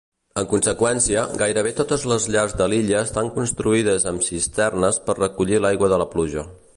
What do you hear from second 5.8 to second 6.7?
de la pluja.